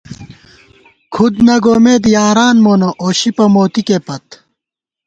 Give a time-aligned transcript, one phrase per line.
[1.13, 4.25] کھُد نہ گومېت یاران مونہ اوشِپہ موتِکے پت